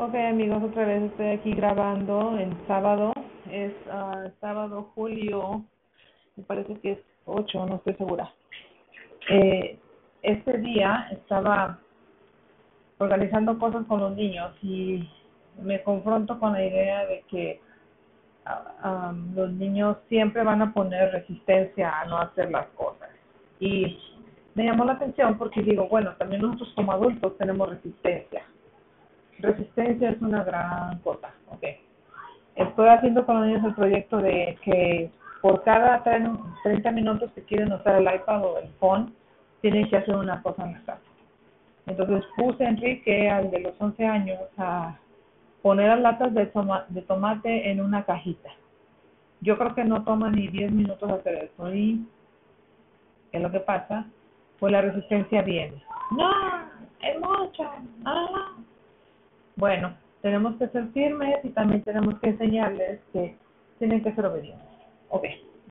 Ok 0.00 0.14
amigos, 0.14 0.62
otra 0.62 0.84
vez 0.84 1.02
estoy 1.02 1.26
aquí 1.26 1.52
grabando 1.54 2.38
en 2.38 2.56
sábado, 2.68 3.12
es 3.50 3.72
uh, 3.88 4.30
sábado 4.40 4.92
julio, 4.94 5.64
me 6.36 6.44
parece 6.44 6.78
que 6.78 6.92
es 6.92 6.98
8, 7.24 7.66
no 7.66 7.74
estoy 7.74 7.94
segura. 7.94 8.32
Eh, 9.28 9.76
este 10.22 10.58
día 10.58 11.08
estaba 11.10 11.80
organizando 12.98 13.58
cosas 13.58 13.86
con 13.86 13.98
los 13.98 14.14
niños 14.14 14.54
y 14.62 15.10
me 15.60 15.82
confronto 15.82 16.38
con 16.38 16.52
la 16.52 16.64
idea 16.64 17.04
de 17.04 17.24
que 17.28 17.60
uh, 18.46 18.88
um, 18.88 19.34
los 19.34 19.50
niños 19.50 19.96
siempre 20.08 20.44
van 20.44 20.62
a 20.62 20.72
poner 20.72 21.10
resistencia 21.10 22.02
a 22.02 22.04
no 22.04 22.18
hacer 22.18 22.52
las 22.52 22.68
cosas. 22.68 23.10
Y 23.58 23.98
me 24.54 24.62
llamó 24.62 24.84
la 24.84 24.92
atención 24.92 25.36
porque 25.36 25.60
digo, 25.60 25.88
bueno, 25.88 26.14
también 26.18 26.42
nosotros 26.42 26.72
como 26.76 26.92
adultos 26.92 27.36
tenemos 27.36 27.68
resistencia 27.68 28.44
Resistencia 29.38 30.10
es 30.10 30.20
una 30.20 30.44
gran 30.44 30.98
cosa, 31.00 31.32
ok. 31.50 31.64
Estoy 32.56 32.88
haciendo 32.88 33.24
con 33.24 33.36
los 33.36 33.46
niños 33.46 33.64
el 33.64 33.74
proyecto 33.74 34.18
de 34.18 34.58
que 34.64 35.10
por 35.40 35.62
cada 35.62 36.02
30 36.02 36.90
minutos 36.92 37.30
que 37.32 37.42
quieren 37.42 37.72
usar 37.72 37.96
el 37.96 38.14
iPad 38.14 38.44
o 38.44 38.58
el 38.58 38.68
phone, 38.80 39.12
tienen 39.60 39.88
que 39.88 39.96
hacer 39.96 40.16
una 40.16 40.42
cosa 40.42 40.64
en 40.64 40.72
la 40.72 40.82
casa. 40.84 41.00
Entonces 41.86 42.24
puse 42.36 42.64
a 42.64 42.68
Enrique, 42.68 43.30
al 43.30 43.50
de 43.50 43.60
los 43.60 43.80
11 43.80 44.06
años, 44.06 44.38
a 44.56 44.96
poner 45.62 45.88
las 45.88 46.00
latas 46.00 46.34
de, 46.34 46.50
de 46.88 47.02
tomate 47.02 47.70
en 47.70 47.80
una 47.80 48.04
cajita. 48.04 48.50
Yo 49.40 49.56
creo 49.56 49.74
que 49.74 49.84
no 49.84 50.04
toma 50.04 50.30
ni 50.30 50.48
10 50.48 50.72
minutos 50.72 51.10
hacer 51.10 51.50
eso. 51.52 51.74
¿Y 51.74 52.04
es 53.32 53.40
lo 53.40 53.50
que 53.50 53.60
pasa? 53.60 54.06
Pues 54.58 54.72
la 54.72 54.82
resistencia 54.82 55.42
viene. 55.42 55.82
No, 56.10 56.30
es 57.00 57.20
mucho. 57.20 57.70
Ah, 58.04 58.47
bueno, 59.58 59.94
tenemos 60.22 60.56
que 60.56 60.68
ser 60.68 60.86
firmes 60.92 61.44
y 61.44 61.50
también 61.50 61.82
tenemos 61.82 62.18
que 62.20 62.30
enseñarles 62.30 63.00
que 63.12 63.36
tienen 63.78 64.02
que 64.02 64.14
ser 64.14 64.24
obedientes. 64.26 64.66
Ok. 65.10 65.24